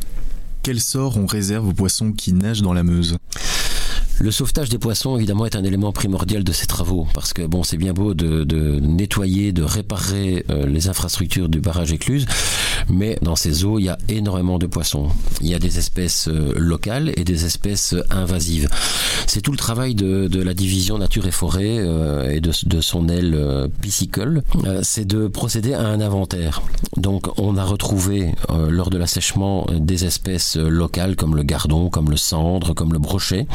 Quel 0.62 0.80
sort 0.80 1.16
on 1.16 1.26
réserve 1.26 1.68
aux 1.68 1.72
poissons 1.72 2.12
qui 2.12 2.32
nagent 2.32 2.62
dans 2.62 2.72
la 2.72 2.82
Meuse? 2.82 3.16
Le 4.18 4.30
sauvetage 4.30 4.70
des 4.70 4.78
poissons, 4.78 5.16
évidemment, 5.16 5.44
est 5.44 5.56
un 5.56 5.64
élément 5.64 5.92
primordial 5.92 6.42
de 6.42 6.52
ces 6.52 6.66
travaux, 6.66 7.06
parce 7.12 7.32
que 7.32 7.42
bon, 7.42 7.62
c'est 7.62 7.76
bien 7.76 7.92
beau 7.92 8.14
de, 8.14 8.80
nettoyer, 8.80 9.52
de 9.52 9.62
réparer 9.62 10.44
euh, 10.50 10.66
les 10.66 10.88
infrastructures 10.88 11.48
du 11.48 11.60
barrage 11.60 11.92
écluse, 11.92 12.26
mais 12.88 13.18
dans 13.20 13.36
ces 13.36 13.64
eaux, 13.64 13.78
il 13.78 13.84
y 13.84 13.88
a 13.88 13.98
énormément 14.08 14.58
de 14.58 14.66
poissons. 14.66 15.08
Il 15.42 15.48
y 15.48 15.54
a 15.54 15.58
des 15.58 15.78
espèces 15.78 16.28
euh, 16.28 16.54
locales 16.56 17.12
et 17.16 17.24
des 17.24 17.44
espèces 17.44 17.94
invasives. 18.10 18.68
C'est 19.26 19.42
tout 19.42 19.52
le 19.52 19.58
travail 19.58 19.94
de, 19.94 20.42
la 20.42 20.54
division 20.54 20.98
nature 20.98 21.26
et 21.26 21.32
forêt 21.32 21.78
euh, 21.78 22.30
et 22.30 22.40
de, 22.40 22.80
son 22.80 23.08
aile 23.08 23.68
piscicole, 23.80 24.42
c'est 24.82 25.06
de 25.06 25.26
procéder 25.26 25.74
à 25.74 25.80
un 25.80 26.00
inventaire. 26.00 26.62
Donc, 26.96 27.26
on 27.38 27.56
a 27.56 27.64
retrouvé 27.64 28.32
lors 28.68 28.90
de 28.90 28.98
l'assèchement 28.98 29.66
des 29.72 30.04
espèces 30.04 30.56
locales 30.56 31.16
comme 31.16 31.34
le 31.36 31.42
gardon, 31.42 31.88
comme 31.90 32.10
le 32.10 32.16
cendre, 32.16 32.74
comme 32.74 32.92
le 32.92 32.98
brochet 32.98 33.46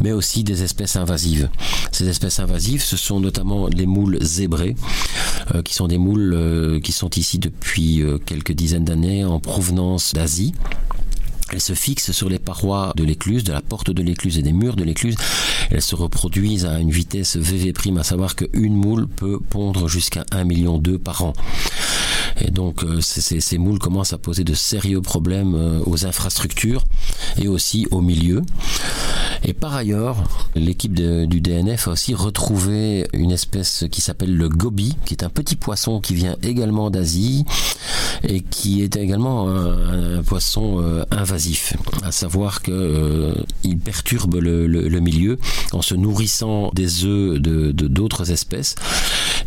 mais 0.00 0.12
aussi 0.12 0.44
des 0.44 0.62
espèces 0.62 0.96
invasives. 0.96 1.48
Ces 1.92 2.08
espèces 2.08 2.40
invasives, 2.40 2.82
ce 2.82 2.96
sont 2.96 3.20
notamment 3.20 3.68
les 3.68 3.86
moules 3.86 4.18
zébrés, 4.20 4.76
euh, 5.54 5.62
qui 5.62 5.74
sont 5.74 5.88
des 5.88 5.98
moules 5.98 6.34
euh, 6.34 6.80
qui 6.80 6.92
sont 6.92 7.10
ici 7.10 7.38
depuis 7.38 8.02
euh, 8.02 8.18
quelques 8.18 8.52
dizaines 8.52 8.84
d'années 8.84 9.24
en 9.24 9.40
provenance 9.40 10.12
d'Asie. 10.12 10.54
Elles 11.52 11.60
se 11.60 11.74
fixent 11.74 12.10
sur 12.10 12.28
les 12.28 12.40
parois 12.40 12.92
de 12.96 13.04
l'écluse, 13.04 13.44
de 13.44 13.52
la 13.52 13.60
porte 13.60 13.90
de 13.90 14.02
l'écluse 14.02 14.36
et 14.36 14.42
des 14.42 14.52
murs 14.52 14.74
de 14.74 14.82
l'écluse. 14.82 15.14
Elles 15.70 15.82
se 15.82 15.94
reproduisent 15.94 16.66
à 16.66 16.80
une 16.80 16.90
vitesse 16.90 17.36
VV', 17.36 17.98
à 17.98 18.02
savoir 18.02 18.34
qu'une 18.34 18.74
moule 18.74 19.06
peut 19.06 19.38
pondre 19.38 19.88
jusqu'à 19.88 20.24
1 20.32 20.42
million 20.42 20.82
par 21.02 21.22
an. 21.22 21.34
Et 22.40 22.50
donc 22.50 22.84
ces, 23.00 23.58
moules 23.58 23.78
commencent 23.78 24.12
à 24.12 24.18
poser 24.18 24.42
de 24.42 24.54
sérieux 24.54 25.00
problèmes 25.00 25.82
aux 25.86 26.04
infrastructures 26.04 26.84
et 27.38 27.46
aussi 27.46 27.86
au 27.92 28.00
milieu. 28.00 28.42
Et 29.48 29.52
par 29.52 29.76
ailleurs, 29.76 30.24
l'équipe 30.56 30.92
du 30.92 31.40
DNF 31.40 31.86
a 31.86 31.92
aussi 31.92 32.14
retrouvé 32.14 33.06
une 33.12 33.30
espèce 33.30 33.84
qui 33.92 34.00
s'appelle 34.00 34.36
le 34.36 34.48
gobi, 34.48 34.96
qui 35.04 35.14
est 35.14 35.22
un 35.22 35.28
petit 35.28 35.54
poisson 35.54 36.00
qui 36.00 36.14
vient 36.14 36.34
également 36.42 36.90
d'Asie 36.90 37.44
et 38.24 38.40
qui 38.40 38.82
est 38.82 38.96
également 38.96 39.48
un, 39.48 40.20
poisson 40.24 40.80
euh, 40.80 41.04
invasif, 41.12 41.74
à 42.02 42.10
savoir 42.10 42.60
qu'il 42.60 42.74
euh, 42.74 43.34
perturbe 43.84 44.34
le, 44.40 44.98
milieu 44.98 45.38
en 45.72 45.80
se 45.80 45.94
nourrissant 45.94 46.72
des 46.74 47.04
œufs 47.04 47.38
de 47.38 47.70
d'autres 47.70 48.32
espèces 48.32 48.74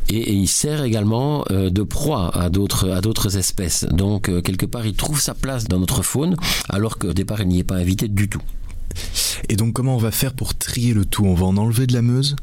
et, 0.07 0.31
il 0.31 0.47
sert 0.47 0.83
également 0.83 1.43
euh, 1.51 1.69
de 1.69 1.83
proie 1.83 2.31
à 2.33 2.49
d'autres 2.49 2.89
à 2.89 3.01
d'autres 3.01 3.35
espèces. 3.35 3.83
Donc 3.91 4.31
quelque 4.43 4.65
part, 4.65 4.85
il 4.85 4.93
trouve 4.93 5.19
sa 5.19 5.33
place 5.33 5.65
dans 5.65 5.79
notre 5.79 6.03
faune 6.03 6.37
alors 6.69 6.97
qu'au 6.97 7.11
départ, 7.11 7.41
il 7.41 7.49
n'y 7.49 7.59
est 7.59 7.65
pas 7.65 7.75
invité 7.75 8.07
du 8.07 8.29
tout. 8.29 8.41
Et 9.49 9.55
donc 9.55 9.73
comment 9.73 9.95
on 9.95 9.99
va 9.99 10.11
faire 10.11 10.33
pour 10.33 10.55
trier 10.55 10.93
le 10.93 11.05
tout? 11.05 11.25
On 11.25 11.33
va 11.33 11.45
en 11.45 11.57
enlever 11.57 11.87
de 11.87 11.93
la 11.93 12.01
Meuse? 12.01 12.35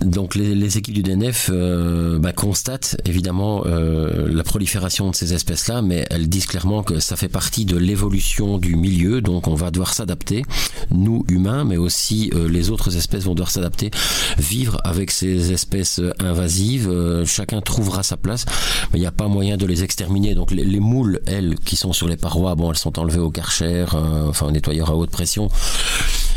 Donc 0.00 0.34
les, 0.34 0.78
équipes 0.78 0.94
du 0.94 1.02
DNF 1.02 1.50
euh, 1.52 2.18
bah, 2.18 2.32
constatent 2.32 2.96
évidemment 3.04 3.62
euh, 3.66 4.28
la 4.28 4.42
prolifération 4.42 5.10
de 5.10 5.14
ces 5.14 5.34
espèces-là, 5.34 5.82
mais 5.82 6.04
elles 6.10 6.28
disent 6.28 6.46
clairement 6.46 6.82
que 6.82 7.00
ça 7.00 7.16
fait 7.16 7.28
partie 7.28 7.64
de 7.64 7.76
l'évolution 7.76 8.58
du 8.58 8.76
milieu, 8.76 9.20
donc 9.20 9.48
on 9.48 9.54
va 9.54 9.70
devoir 9.70 9.94
s'adapter, 9.94 10.42
nous 10.90 11.24
humains, 11.28 11.64
mais 11.64 11.76
aussi 11.76 12.30
euh, 12.34 12.48
les 12.48 12.70
autres 12.70 12.96
espèces 12.96 13.24
vont 13.24 13.34
devoir 13.34 13.50
s'adapter, 13.50 13.90
vivre 14.38 14.78
avec 14.84 15.10
ces 15.10 15.52
espèces 15.52 16.00
invasives, 16.18 16.90
chacun 17.24 17.60
trouvera 17.60 18.02
sa 18.02 18.16
place, 18.16 18.44
mais 18.92 18.98
il 18.98 19.02
n'y 19.02 19.06
a 19.06 19.12
pas 19.12 19.28
moyen 19.28 19.56
de 19.56 19.66
les 19.66 19.84
exterminer. 19.84 20.34
Donc 20.34 20.50
les, 20.50 20.80
moules, 20.80 21.20
elles, 21.26 21.54
qui 21.64 21.76
sont 21.76 21.92
sur 21.92 22.08
les 22.08 22.16
parois, 22.16 22.54
bon, 22.54 22.70
elles 22.70 22.78
sont 22.78 22.98
enlevées 22.98 23.20
au 23.20 23.30
karcher, 23.30 23.86
enfin 23.92 24.46
au 24.46 24.50
nettoyeur 24.50 24.90
à 24.90 24.96
haute 24.96 25.10
pression, 25.10 25.48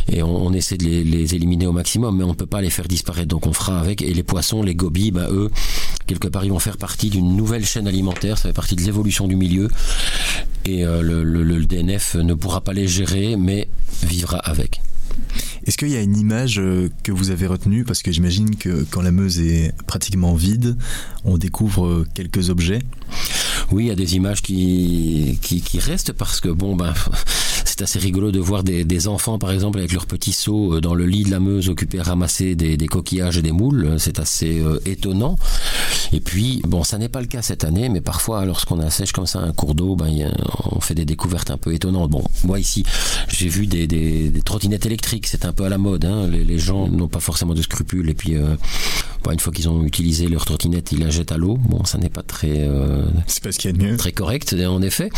et 0.09 0.23
on, 0.23 0.53
essaie 0.53 0.77
de 0.77 0.85
les, 0.85 1.35
éliminer 1.35 1.67
au 1.67 1.73
maximum, 1.73 2.17
mais 2.17 2.23
on 2.23 2.29
ne 2.29 2.33
peut 2.33 2.45
pas 2.45 2.61
les 2.61 2.69
faire 2.69 2.87
disparaître. 2.87 3.27
Donc 3.27 3.45
on 3.45 3.53
fera 3.53 3.79
avec. 3.79 4.01
Et 4.01 4.13
les 4.13 4.23
poissons, 4.23 4.63
les 4.63 4.75
gobies, 4.75 5.11
bah, 5.11 5.27
eux, 5.29 5.51
quelque 6.05 6.27
part, 6.27 6.45
ils 6.45 6.51
vont 6.51 6.59
faire 6.59 6.77
partie 6.77 7.09
d'une 7.09 7.35
nouvelle 7.35 7.65
chaîne 7.65 7.87
alimentaire. 7.87 8.37
Ça 8.37 8.49
fait 8.49 8.53
partie 8.53 8.75
de 8.75 8.81
l'évolution 8.81 9.27
du 9.27 9.35
milieu. 9.35 9.67
Et 10.65 10.85
euh, 10.85 11.01
le, 11.01 11.65
DNF 11.65 12.15
ne 12.15 12.33
pourra 12.33 12.61
pas 12.61 12.73
les 12.73 12.87
gérer, 12.87 13.35
mais 13.35 13.67
vivra 14.03 14.37
avec. 14.37 14.81
Est-ce 15.65 15.77
qu'il 15.77 15.89
y 15.89 15.97
a 15.97 16.01
une 16.01 16.17
image 16.17 16.59
euh, 16.59 16.89
que 17.03 17.11
vous 17.11 17.29
avez 17.29 17.45
retenue? 17.45 17.83
Parce 17.83 18.01
que 18.01 18.11
j'imagine 18.11 18.55
que 18.55 18.85
quand 18.89 19.01
la 19.01 19.11
Meuse 19.11 19.39
est 19.39 19.73
pratiquement 19.87 20.33
vide, 20.35 20.77
on 21.25 21.37
découvre 21.37 21.85
euh, 21.85 22.07
quelques 22.13 22.49
objets. 22.49 22.79
Oui, 23.71 23.85
il 23.85 23.87
y 23.87 23.91
a 23.91 23.95
des 23.95 24.15
images 24.15 24.41
qui, 24.41 25.37
qui, 25.41 25.61
qui 25.61 25.79
restent 25.79 26.13
parce 26.13 26.39
que, 26.39 26.47
bon, 26.47 26.77
ben, 26.77 26.93
c'est 27.77 27.84
assez 27.84 28.00
rigolo 28.00 28.31
de 28.31 28.39
voir 28.39 28.63
des, 28.63 29.07
enfants, 29.07 29.38
par 29.38 29.51
exemple, 29.51 29.77
avec 29.77 29.93
leurs 29.93 30.07
petits 30.07 30.34
seaux 30.34 30.74
euh, 30.74 30.81
dans 30.81 30.96
le 30.96 31.05
lit 31.05 31.24
de 31.24 31.29
la 31.29 31.39
Meuse 31.39 31.69
occupés 31.69 32.00
à 32.00 32.03
ramasser 32.03 32.55
des, 32.55 32.77
coquillages 32.88 33.38
et 33.38 33.43
des 33.43 33.51
moules. 33.51 33.98
C'est 34.00 34.19
assez 34.19 34.60
euh, 34.60 34.79
étonnant. 34.86 35.36
Et 36.12 36.19
puis, 36.19 36.62
bon, 36.67 36.84
ça 36.84 36.98
n'est 36.98 37.10
pas 37.10 37.22
le 37.22 37.27
cas 37.27 37.43
cette 37.43 37.63
année, 37.63 37.89
mais 37.89 38.01
parfois, 38.01 38.46
lorsqu'on 38.46 38.79
assèche 38.79 39.12
comme 39.12 39.27
ça 39.27 39.39
un 39.39 39.51
cours 39.51 39.75
d'eau, 39.75 39.96
ben, 39.96 40.10
on 40.72 40.79
fait 40.79 40.96
des 40.96 41.05
découvertes 41.05 41.51
un 41.51 41.57
peu 41.57 41.72
étonnantes. 41.72 42.10
Bon, 42.10 42.24
moi 42.43 42.60
ici, 42.60 42.84
j'ai 43.27 43.48
vu 43.48 43.67
des, 43.67 44.31
trottinettes 44.43 44.88
électriques. 44.88 45.27
C'est 45.27 45.46
un 45.46 45.53
peu 45.53 45.65
à 45.65 45.69
la 45.69 45.77
mode. 45.77 46.05
Hein. 46.05 46.27
Les, 46.27 46.57
gens 46.57 46.88
n'ont 46.88 47.07
pas 47.07 47.19
forcément 47.19 47.53
de 47.53 47.62
scrupules. 47.62 48.10
Et 48.10 48.15
puis, 48.15 48.36
euh, 48.36 48.55
une 49.34 49.39
fois 49.39 49.53
qu'ils 49.53 49.69
ont 49.69 49.84
utilisé 49.84 50.27
leur 50.27 50.46
trottinette, 50.46 50.91
ils 50.91 51.00
la 51.00 51.10
jettent 51.10 51.31
à 51.31 51.38
l'eau. 51.38 51.57
Bon, 51.57 51.84
ça 51.86 51.98
n'est 51.98 52.10
pas 52.10 52.24
très. 52.24 52.69
c'est 53.27 53.43
pas 53.43 53.51
ce 53.51 53.60
qu'il 53.60 53.72
y 53.72 53.74
a 53.74 53.77
de 53.77 53.84
mieux. 53.84 53.98
Très 53.98 54.12
correct, 54.12 54.55
en 54.67 54.81
effet. 54.81 55.10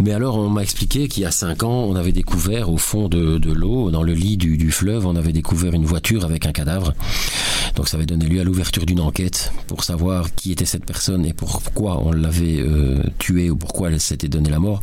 Mais 0.00 0.12
alors, 0.12 0.36
on 0.36 0.48
m'a 0.48 0.62
expliqué 0.62 1.08
qu'il 1.08 1.22
y 1.22 1.26
a 1.26 1.30
5 1.30 1.62
ans, 1.62 1.84
on 1.84 1.96
avait 1.96 2.12
découvert 2.12 2.70
au 2.70 2.76
fond 2.76 3.08
de, 3.08 3.52
l'eau, 3.52 3.90
dans 3.90 4.02
le 4.02 4.12
lit 4.12 4.36
du, 4.36 4.70
fleuve, 4.70 5.06
on 5.06 5.16
avait 5.16 5.32
découvert 5.32 5.74
une 5.74 5.84
voiture 5.84 6.24
avec 6.24 6.46
un 6.46 6.52
cadavre. 6.52 6.94
Donc 7.76 7.88
ça 7.88 7.96
avait 7.96 8.06
donné 8.06 8.26
lieu 8.26 8.40
à 8.40 8.44
l'ouverture 8.44 8.86
d'une 8.86 9.00
enquête 9.00 9.52
pour 9.66 9.84
savoir 9.84 10.34
qui 10.34 10.52
était 10.52 10.64
cette 10.64 10.84
personne 10.84 11.24
et 11.24 11.32
pourquoi 11.32 12.02
on 12.02 12.12
l'avait 12.12 12.58
euh, 12.58 13.02
tuée 13.18 13.50
ou 13.50 13.56
pourquoi 13.56 13.90
elle 13.90 14.00
s'était 14.00 14.28
donné 14.28 14.50
la 14.50 14.58
mort. 14.58 14.80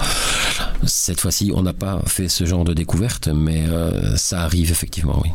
Cette 0.86 1.20
fois-ci, 1.20 1.52
on 1.54 1.62
n'a 1.62 1.74
pas 1.74 2.02
fait 2.06 2.30
ce 2.30 2.46
genre 2.46 2.64
de 2.64 2.74
découverte, 2.74 3.28
mais 3.28 3.66
euh, 3.68 4.16
ça 4.18 4.42
arrive 4.42 4.72
effectivement, 4.72 5.20
oui. 5.24 5.32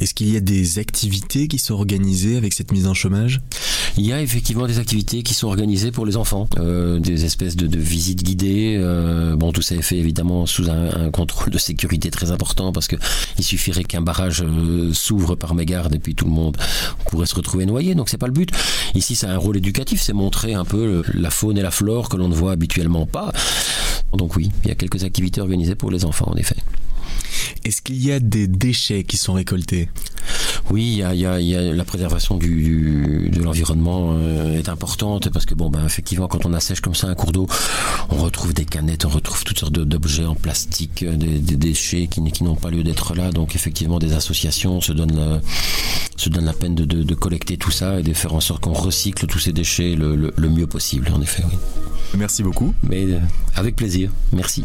Est-ce 0.00 0.14
qu'il 0.14 0.32
y 0.32 0.36
a 0.36 0.40
des 0.40 0.78
activités 0.78 1.48
qui 1.48 1.58
sont 1.58 1.74
organisées 1.74 2.36
avec 2.36 2.52
cette 2.52 2.72
mise 2.72 2.86
en 2.86 2.94
chômage? 2.94 3.40
Il 3.96 4.06
y 4.06 4.12
a 4.12 4.22
effectivement 4.22 4.66
des 4.66 4.78
activités 4.78 5.22
qui 5.22 5.34
sont 5.34 5.48
organisées 5.48 5.90
pour 5.90 6.06
les 6.06 6.16
enfants, 6.16 6.48
euh, 6.58 7.00
des 7.00 7.24
espèces 7.24 7.56
de, 7.56 7.78
visites 7.78 8.22
guidées. 8.22 8.76
Euh, 8.78 9.34
bon, 9.34 9.50
tout 9.50 9.62
ça 9.62 9.74
est 9.74 9.82
fait 9.82 9.96
évidemment 9.96 10.46
sous 10.46 10.70
un, 10.70 11.10
contrôle 11.10 11.50
de 11.50 11.58
sécurité 11.58 12.10
très 12.10 12.30
important 12.30 12.70
parce 12.72 12.86
que 12.86 12.96
il 13.38 13.44
suffirait 13.44 13.84
qu'un 13.84 14.00
barrage 14.00 14.42
euh, 14.42 14.92
s'ouvre 14.92 15.34
par 15.34 15.54
mégarde 15.54 15.94
et 15.94 15.98
puis 15.98 16.14
tout 16.14 16.26
le 16.26 16.30
monde 16.30 16.56
pourrait 17.10 17.26
se 17.26 17.34
retrouver 17.34 17.66
noyé. 17.66 17.94
Donc 17.94 18.08
c'est 18.08 18.18
pas 18.18 18.26
le 18.26 18.32
but. 18.32 18.50
Ici, 18.94 19.16
c'est 19.16 19.26
un 19.26 19.36
rôle 19.36 19.56
éducatif, 19.56 20.00
c'est 20.00 20.12
montrer 20.12 20.54
un 20.54 20.64
peu 20.64 21.02
la 21.12 21.30
faune 21.30 21.58
et 21.58 21.62
la 21.62 21.70
flore 21.72 22.08
que 22.08 22.16
l'on 22.16 22.28
ne 22.28 22.34
voit 22.34 22.52
habituellement 22.52 23.06
pas. 23.06 23.32
Donc 24.16 24.36
oui, 24.36 24.50
il 24.64 24.68
y 24.68 24.70
a 24.70 24.74
quelques 24.74 25.04
activités 25.04 25.40
organisées 25.40 25.74
pour 25.74 25.90
les 25.90 26.04
enfants 26.04 26.30
en 26.30 26.36
effet. 26.36 26.56
Est-ce 27.64 27.82
qu'il 27.82 28.02
y 28.02 28.12
a 28.12 28.20
des 28.20 28.46
déchets 28.46 29.04
qui 29.04 29.16
sont 29.16 29.34
récoltés? 29.34 29.88
Oui, 30.70 30.82
il 30.84 30.98
y, 30.98 31.02
a, 31.02 31.14
il, 31.14 31.20
y 31.20 31.26
a, 31.26 31.40
il 31.40 31.46
y 31.46 31.56
a, 31.56 31.62
la 31.72 31.84
préservation 31.84 32.36
du, 32.36 33.30
de 33.32 33.42
l'environnement 33.42 34.12
euh, 34.12 34.58
est 34.58 34.68
importante 34.68 35.30
parce 35.30 35.46
que 35.46 35.54
bon, 35.54 35.70
ben 35.70 35.84
effectivement, 35.86 36.28
quand 36.28 36.44
on 36.44 36.52
assèche 36.52 36.80
comme 36.80 36.94
ça 36.94 37.06
un 37.06 37.14
cours 37.14 37.32
d'eau, 37.32 37.46
on 38.10 38.16
retrouve 38.16 38.52
des 38.52 38.66
canettes, 38.66 39.04
on 39.06 39.08
retrouve 39.08 39.44
toutes 39.44 39.58
sortes 39.58 39.72
d'objets 39.72 40.26
en 40.26 40.34
plastique, 40.34 41.04
euh, 41.04 41.16
des, 41.16 41.38
des 41.38 41.56
déchets 41.56 42.08
qui, 42.08 42.22
qui 42.32 42.44
n'ont 42.44 42.56
pas 42.56 42.70
lieu 42.70 42.82
d'être 42.82 43.14
là. 43.14 43.30
Donc 43.30 43.54
effectivement, 43.54 43.98
des 43.98 44.12
associations 44.12 44.80
se 44.80 44.92
donnent 44.92 45.16
la, 45.16 45.40
se 46.16 46.28
donnent 46.28 46.44
la 46.44 46.52
peine 46.52 46.74
de, 46.74 46.84
de, 46.84 47.02
de 47.02 47.14
collecter 47.14 47.56
tout 47.56 47.70
ça 47.70 48.00
et 48.00 48.02
de 48.02 48.12
faire 48.12 48.34
en 48.34 48.40
sorte 48.40 48.62
qu'on 48.62 48.74
recycle 48.74 49.26
tous 49.26 49.38
ces 49.38 49.52
déchets 49.52 49.94
le, 49.94 50.16
le, 50.16 50.34
le 50.36 50.48
mieux 50.50 50.66
possible. 50.66 51.10
En 51.14 51.22
effet, 51.22 51.44
oui. 51.50 51.56
Merci 52.14 52.42
beaucoup. 52.42 52.74
Mais 52.82 53.04
euh, 53.04 53.18
avec 53.54 53.76
plaisir. 53.76 54.10
Merci. 54.32 54.64